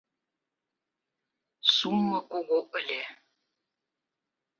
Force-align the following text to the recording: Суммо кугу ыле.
Суммо 1.75 2.19
кугу 2.31 2.59
ыле. 2.77 3.01